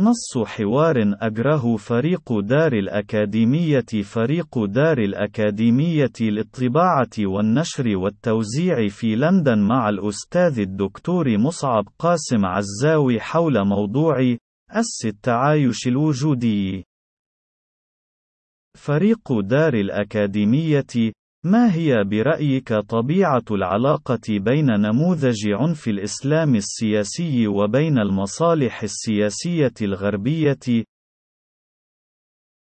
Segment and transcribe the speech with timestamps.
[0.00, 9.88] نص حوار أجره فريق دار الأكاديمية فريق دار الأكاديمية للطباعة والنشر والتوزيع في لندن مع
[9.88, 14.36] الأستاذ الدكتور مصعب قاسم عزاوي حول موضوع
[14.70, 16.84] أس التعايش الوجودي.
[18.76, 21.12] فريق دار الأكاديمية
[21.44, 30.84] ما هي برأيك طبيعة العلاقة بين نموذج عنف الإسلام السياسي وبين المصالح السياسية الغربية؟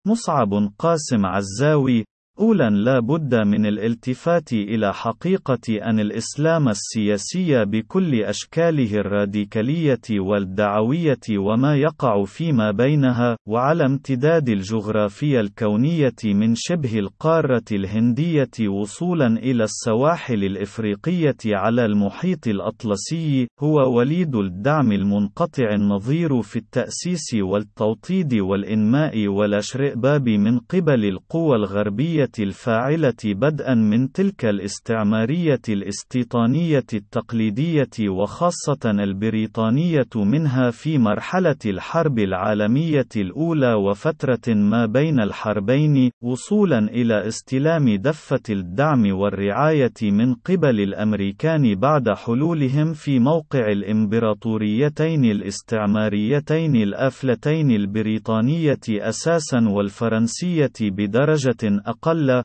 [0.07, 2.05] مصعب قاسم عزاوي
[2.39, 11.75] أولاً لا بد من الالتفات إلى حقيقة أن الإسلام السياسي بكل أشكاله الراديكالية والدعوية وما
[11.75, 21.37] يقع فيما بينها، وعلى امتداد الجغرافيا الكونية من شبه القارة الهندية وصولاً إلى السواحل الإفريقية
[21.45, 31.05] على المحيط الأطلسي، هو وليد الدعم المنقطع النظير في التأسيس والتوطيد والإنماء والأشرئباب من قبل
[31.05, 42.19] القوى الغربية الفاعلة بدءا من تلك الاستعمارية الاستيطانية التقليدية وخاصة البريطانية منها في مرحلة الحرب
[42.19, 51.75] العالمية الأولى وفترة ما بين الحربين، وصولا إلى استلام دفة الدعم والرعاية من قبل الأمريكان
[51.75, 62.43] بعد حلولهم في موقع الإمبراطوريتين الاستعماريتين الآفلتين البريطانية أساسا والفرنسية بدرجة أقل أقل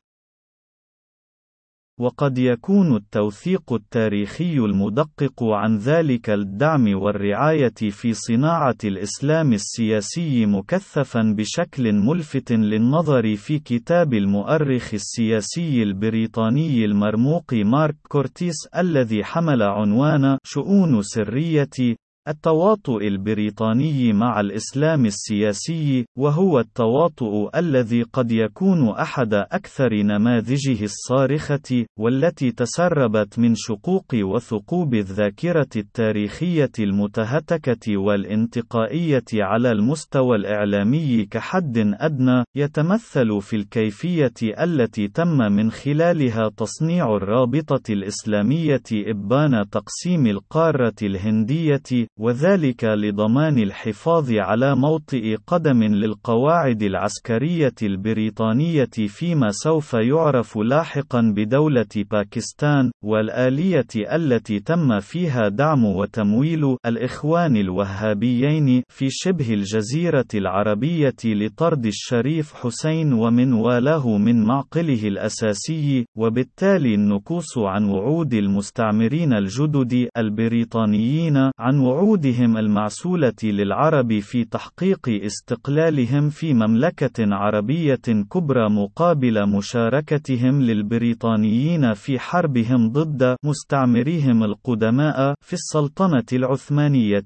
[2.00, 11.92] وقد يكون التوثيق التاريخي المدقق عن ذلك الدعم والرعاية في صناعة الإسلام السياسي مكثفا بشكل
[11.92, 21.97] ملفت للنظر في كتاب المؤرخ السياسي البريطاني المرموق مارك كورتيس الذي حمل عنوان شؤون سرية
[22.29, 32.53] التواطؤ البريطاني مع الإسلام السياسي، وهو التواطؤ الذي قد يكون أحد أكثر نماذجه الصارخة، والتي
[32.53, 43.56] تسربت من شقوق وثقوب الذاكرة التاريخية المتهتكة والانتقائية على المستوى الإعلامي كحد أدنى، يتمثل في
[43.56, 54.32] الكيفية التي تم من خلالها تصنيع الرابطة الإسلامية إبان تقسيم القارة الهندية، وذلك لضمان الحفاظ
[54.32, 65.00] على موطئ قدم للقواعد العسكرية البريطانية فيما سوف يعرف لاحقا بدولة باكستان، والآلية التي تم
[65.00, 74.44] فيها دعم وتمويل الإخوان الوهابيين في شبه الجزيرة العربية لطرد الشريف حسين ومن والاه من
[74.44, 84.44] معقله الأساسي، وبالتالي النكوص عن وعود المستعمرين الجدد البريطانيين عن وعود وعودهم المعسولة للعرب في
[84.44, 95.53] تحقيق استقلالهم في مملكة عربية كبرى مقابل مشاركتهم للبريطانيين في حربهم ضد مستعمريهم القدماء في
[95.53, 97.25] السلطنة العثمانية.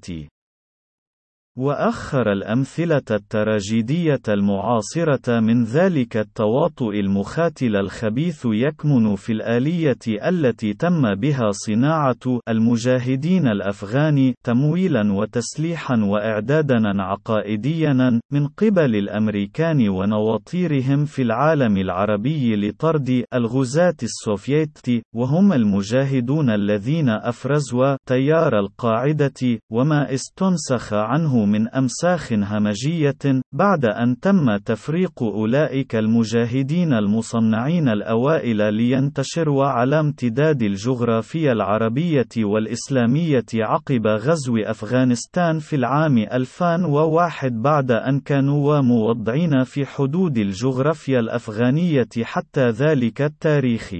[1.61, 11.51] وأخر الأمثلة التراجيدية المعاصرة من ذلك التواطؤ المخاتل الخبيث يكمن في الآلية التي تم بها
[11.51, 23.23] صناعة المجاهدين الأفغان تمويلا وتسليحا وإعدادا عقائديا من قبل الأمريكان ونواطيرهم في العالم العربي لطرد
[23.33, 24.77] الغزاة السوفييت
[25.15, 34.57] وهم المجاهدون الذين أفرزوا تيار القاعدة وما استنسخ عنه من أمساخ همجية، بعد أن تم
[34.57, 45.75] تفريق أولئك المجاهدين المصنعين الأوائل لينتشروا على امتداد الجغرافيا العربية والإسلامية عقب غزو أفغانستان في
[45.75, 53.93] العام 2001 بعد أن كانوا موضعين في حدود الجغرافيا الأفغانية حتى ذلك التاريخ.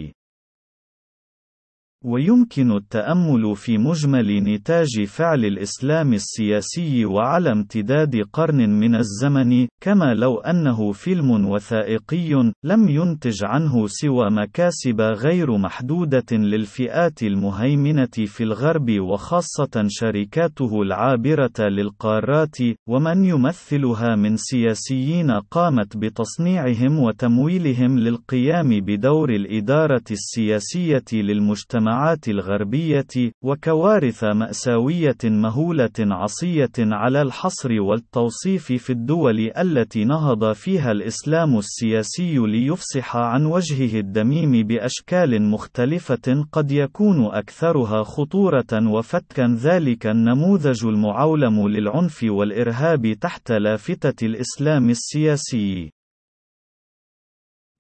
[2.05, 10.37] ويمكن التأمل في مجمل نتاج فعل الإسلام السياسي وعلى امتداد قرن من الزمن، كما لو
[10.37, 19.85] أنه فيلم وثائقي لم ينتج عنه سوى مكاسب غير محدودة للفئات المهيمنة في الغرب وخاصة
[19.87, 22.57] شركاته العابرة للقارات،
[22.89, 31.90] ومن يمثلها من سياسيين قامت بتصنيعهم وتمويلهم للقيام بدور الإدارة السياسية للمجتمع.
[31.91, 41.57] المجتمعات الغربية، وكوارث مأساوية مهولة عصية على الحصر والتوصيف في الدول التي نهض فيها الإسلام
[41.57, 51.67] السياسي ليفصح عن وجهه الدميم بأشكال مختلفة قد يكون أكثرها خطورة وفتكا ذلك النموذج المعولم
[51.67, 55.91] للعنف والإرهاب تحت لافتة الإسلام السياسي.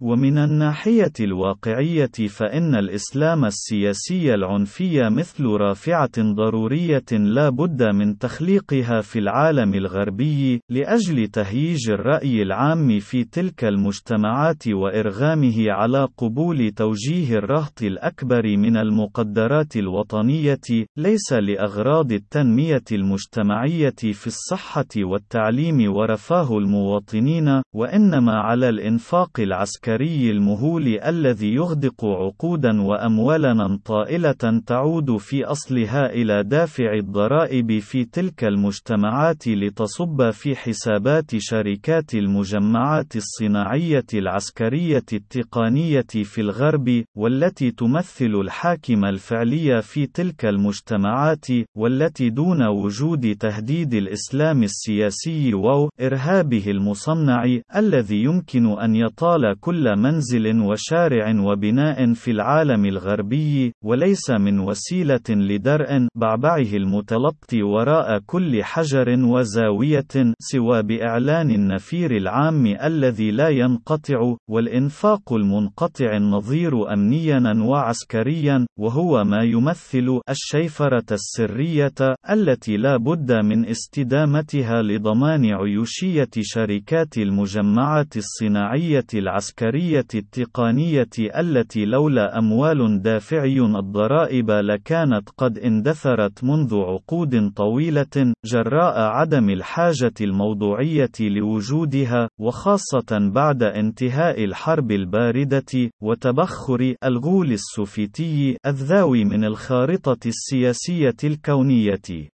[0.03, 9.19] ومن الناحية الواقعية فإن الإسلام السياسي العنفي مثل رافعة ضرورية لا بد من تخليقها في
[9.19, 18.57] العالم الغربي، لأجل تهييج الرأي العام في تلك المجتمعات وإرغامه على قبول توجيه الرهط الأكبر
[18.57, 29.39] من المقدرات الوطنية، ليس لأغراض التنمية المجتمعية في الصحة والتعليم ورفاه المواطنين، وإنما على الإنفاق
[29.39, 38.05] العسكري العسكري المهول الذي يغدق عقودا وأموالا طائلة تعود في أصلها إلى دافع الضرائب في
[38.05, 49.05] تلك المجتمعات لتصب في حسابات شركات المجمعات الصناعية العسكرية التقنية في الغرب، والتي تمثل الحاكم
[49.05, 51.45] الفعلي في تلك المجتمعات،
[51.77, 57.45] والتي دون وجود تهديد الإسلام السياسي و إرهابه المصنع،
[57.75, 65.27] الذي يمكن أن يطال كل كل منزل وشارع وبناء في العالم الغربي، وليس من وسيلة
[65.29, 75.33] لدرء بعبعه المتلطي وراء كل حجر وزاوية سوى بإعلان النفير العام الذي لا ينقطع، والإنفاق
[75.33, 85.45] المنقطع النظير أمنيا وعسكريا، وهو ما يمثل الشيفرة السرية التي لا بد من استدامتها لضمان
[85.45, 89.60] عيوشية شركات المجمعات الصناعية العسكرية.
[89.61, 91.09] العسكرية التقنية
[91.39, 101.11] التي لولا أموال دافعي الضرائب لكانت قد اندثرت منذ عقود طويلة جراء عدم الحاجة الموضوعية
[101.19, 112.29] لوجودها وخاصة بعد انتهاء الحرب الباردة وتبخر الغول السوفيتي الذاوي من الخارطة السياسية الكونية.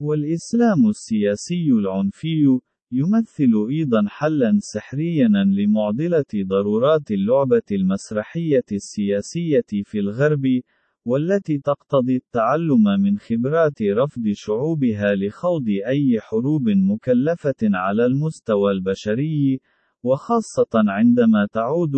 [0.00, 2.58] والإسلام السياسي العنفي
[2.92, 10.42] يمثل أيضا حلا سحريا لمعضلة ضرورات اللعبة المسرحية السياسية في الغرب،
[11.04, 19.60] والتي تقتضي التعلم من خبرات رفض شعوبها لخوض أي حروب مكلفة على المستوى البشري،
[20.02, 21.92] وخاصة عندما تعود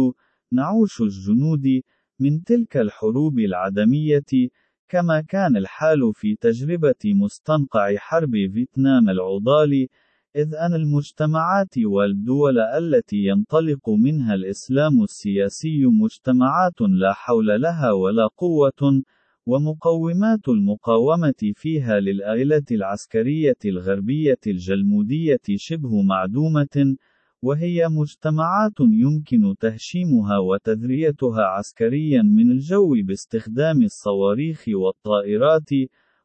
[0.52, 1.82] نعوش الجنود
[2.20, 4.48] من تلك الحروب العدمية،
[4.88, 9.86] كما كان الحال في تجربة مستنقع حرب فيتنام العضال،
[10.36, 19.02] إذ أن المجتمعات والدول التي ينطلق منها الإسلام السياسي مجتمعات لا حول لها ولا قوة،
[19.46, 26.96] ومقومات المقاومة فيها للآلة العسكرية الغربية الجلمودية شبه معدومة،
[27.42, 35.70] وهي مجتمعات يمكن تهشيمها وتذريتها عسكريا من الجو باستخدام الصواريخ والطائرات،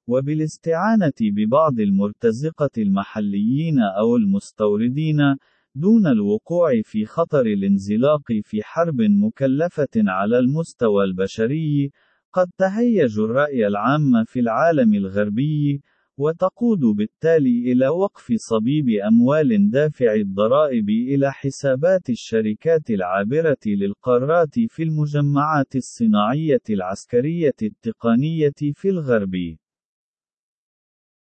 [0.07, 5.17] وبالاستعانة ببعض المرتزقة المحليين أو المستوردين،
[5.75, 11.91] دون الوقوع في خطر الانزلاق في حرب مكلفة على المستوى البشري،
[12.33, 15.81] قد تهيج الرأي العام في العالم الغربي،
[16.17, 25.75] وتقود بالتالي إلى وقف صبيب أموال دافع الضرائب إلى حسابات الشركات العابرة للقارات في المجمعات
[25.75, 29.35] الصناعية العسكرية التقنية في الغرب.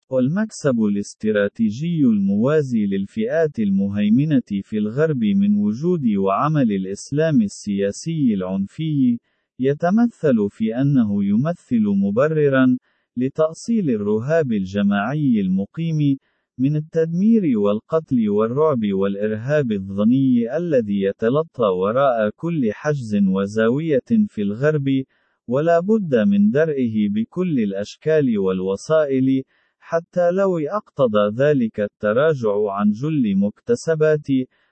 [0.09, 9.17] والمكسب الاستراتيجي الموازي للفئات المهيمنة في الغرب من وجود وعمل الإسلام السياسي العنفي،
[9.59, 12.77] يتمثل في أنه يمثل مبررًا
[13.17, 16.17] لتأصيل الرهاب الجماعي المقيم
[16.57, 24.85] من التدمير والقتل والرعب والإرهاب الظني الذي يتلطى وراء كل حجز وزاوية في الغرب،
[25.47, 29.43] ولا بد من درئه بكل الأشكال والوسائل،
[29.87, 34.27] حتى لو أقتضى ذلك التراجع عن جل مكتسبات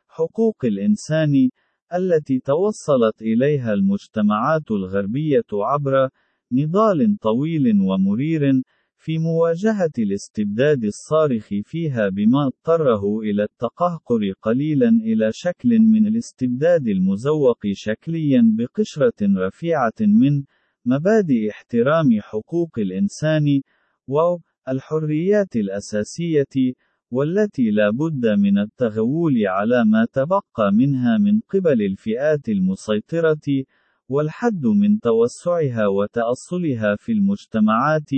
[0.07, 1.49] حقوق الإنسان
[1.93, 6.09] التي توصلت إليها المجتمعات الغربية عبر
[6.51, 8.61] نضال طويل ومرير
[8.97, 17.59] في مواجهة الاستبداد الصارخ فيها بما اضطره إلى التقهقر قليلا إلى شكل من الاستبداد المزوق
[17.71, 20.43] شكليا بقشرة رفيعة من
[20.85, 23.61] مبادئ احترام حقوق الإنسان
[24.07, 24.37] و
[24.69, 26.73] الحريات الأساسية،
[27.11, 33.63] والتي لا بد من التغول على ما تبقى منها من قبل الفئات المسيطرة،
[34.09, 38.09] والحد من توسعها وتأصلها في المجتمعات،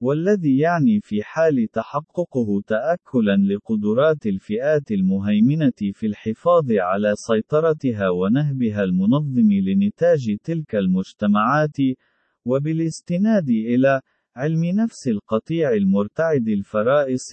[0.00, 9.52] والذي يعني في حال تحققه تأكلا لقدرات الفئات المهيمنة في الحفاظ على سيطرتها ونهبها المنظم
[9.52, 11.76] لنتاج تلك المجتمعات،
[12.44, 14.00] وبالاستناد إلى
[14.36, 17.30] علم نفس القطيع المرتعد الفرائص،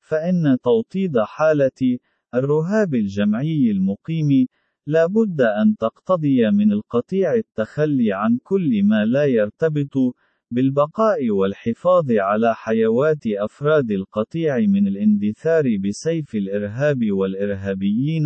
[0.00, 1.98] فإن توطيد حالة
[2.34, 4.46] الرهاب الجمعي المقيم
[4.86, 10.14] لا بد أن تقتضي من القطيع التخلي عن كل ما لا يرتبط
[10.50, 18.24] بالبقاء والحفاظ على حيوات أفراد القطيع من الاندثار بسيف الإرهاب والإرهابيين،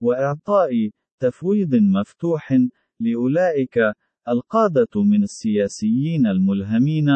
[0.00, 2.58] وإعطاء تفويض مفتوح
[3.00, 3.78] لأولئك
[4.28, 7.06] القادة من السياسيين الملهمين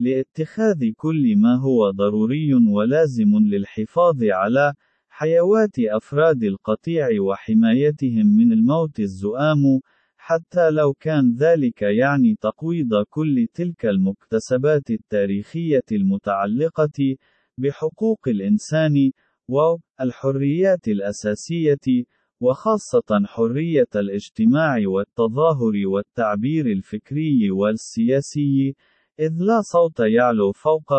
[0.00, 4.74] لاتخاذ كل ما هو ضروري ولازم للحفاظ على
[5.08, 9.80] حيوات أفراد القطيع وحمايتهم من الموت الزؤام،
[10.16, 17.16] حتى لو كان ذلك يعني تقويض كل تلك المكتسبات التاريخية المتعلقة
[17.58, 19.10] بحقوق الإنسان
[19.48, 22.04] والحريات الأساسية،
[22.40, 28.74] وخاصة حرية الاجتماع والتظاهر والتعبير الفكري والسياسي،
[29.20, 30.92] إذ لا صوت يعلو فوق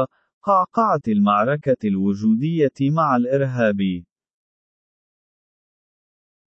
[0.44, 4.04] قعقعة المعركة الوجودية مع الإرهاب.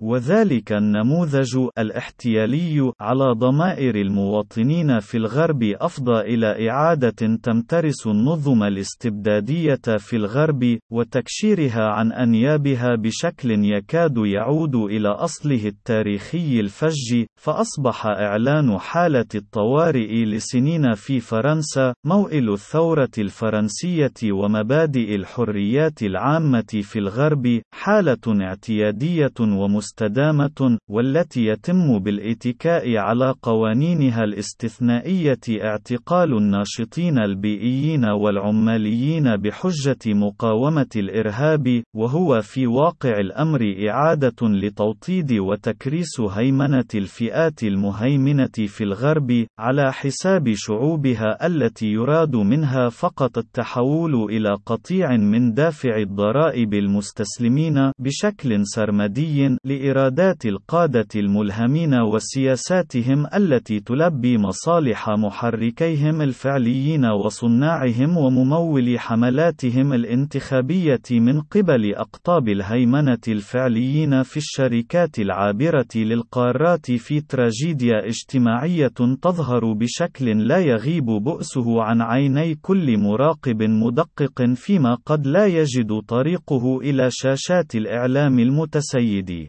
[0.02, 10.16] وذلك النموذج الاحتيالي على ضمائر المواطنين في الغرب أفضى إلى إعادة تمترس النظم الاستبدادية في
[10.16, 20.25] الغرب وتكشيرها عن أنيابها بشكل يكاد يعود إلى أصله التاريخي الفج فأصبح إعلان حالة الطوارئ
[20.25, 30.78] لسنين في فرنسا موئل الثورة الفرنسية ومبادئ الحريات العامة في الغرب حالة اعتيادية ومستقبلية مستدامة،
[30.90, 42.66] والتي يتم بالاتكاء على قوانينها الاستثنائية اعتقال الناشطين البيئيين والعماليين بحجة مقاومة الإرهاب، وهو في
[42.66, 52.37] واقع الأمر إعادة لتوطيد وتكريس هيمنة الفئات المهيمنة في الغرب، على حساب شعوبها التي يراد
[52.37, 63.26] منها فقط التحول إلى قطيع من دافع الضرائب المستسلمين بشكل سرمدي لإرادات القادة الملهمين وسياساتهم
[63.34, 74.37] التي تلبي مصالح محركيهم الفعليين وصناعهم وممول حملاتهم الانتخابية من قبل أقطاب الهيمنة الفعليين في
[74.37, 83.62] الشركات العابرة للقارات في تراجيديا اجتماعية تظهر بشكل لا يغيب بؤسه عن عيني كل مراقب
[83.62, 89.49] مدقق فيما قد لا يجد طريقه إلى شاشات الإعلام المتسيد.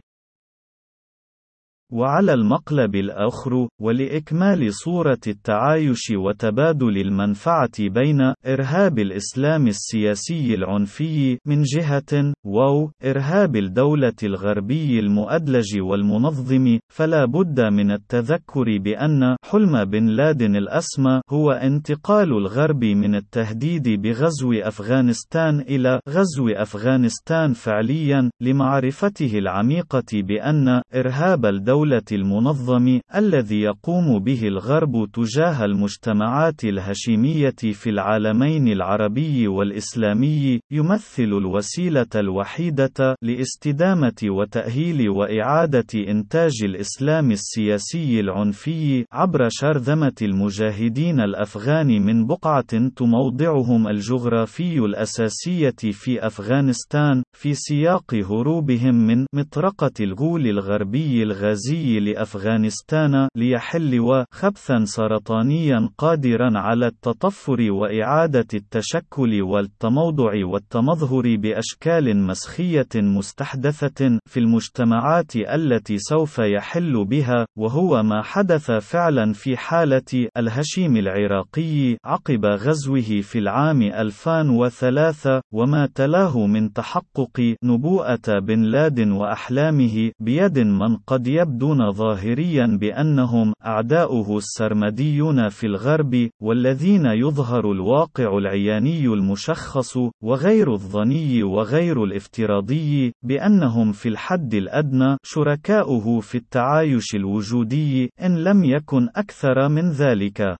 [1.91, 12.33] وعلى المقلب الآخر، ولإكمال صورة التعايش وتبادل المنفعة بين إرهاب الإسلام السياسي العنفي من جهة،
[12.45, 21.21] و إرهاب الدولة الغربي المؤدلج والمنظم، فلا بد من التذكر بأن حلم بن لادن الأسمى
[21.29, 31.45] هو انتقال الغرب من التهديد بغزو أفغانستان إلى غزو أفغانستان فعليا، لمعرفته العميقة بأن إرهاب
[31.45, 41.23] الدولة الدولة المنظم الذي يقوم به الغرب تجاه المجتمعات الهشيمية في العالمين العربي والإسلامي يمثل
[41.23, 52.89] الوسيلة الوحيدة لاستدامة وتأهيل وإعادة إنتاج الإسلام السياسي العنفي عبر شرذمة المجاهدين الأفغان من بقعة
[52.95, 61.70] تموضعهم الجغرافي الأساسية في أفغانستان في سياق هروبهم من مطرقة الغول الغربي الغازي.
[61.71, 74.19] الغازي لأفغانستان ليحل وخبثا سرطانيا قادرا على التطفر وإعادة التشكل والتموضع والتمظهر بأشكال مسخية مستحدثة
[74.25, 82.45] في المجتمعات التي سوف يحل بها وهو ما حدث فعلا في حالة الهشيم العراقي عقب
[82.45, 91.27] غزوه في العام 2003 وما تلاه من تحقق نبوءة بن لادن وأحلامه بيد من قد
[91.27, 101.43] يبدو يبدون ظاهريا بأنهم أعداؤه السرمديون في الغرب والذين يظهر الواقع العياني المشخص وغير الظني
[101.43, 109.91] وغير الافتراضي بأنهم في الحد الأدنى شركاؤه في التعايش الوجودي إن لم يكن أكثر من
[109.91, 110.57] ذلك.